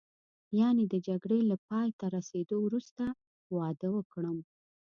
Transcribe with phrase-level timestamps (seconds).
[0.59, 3.03] یعنې د جګړې له پایته رسېدو وروسته
[3.57, 4.37] واده وکړم.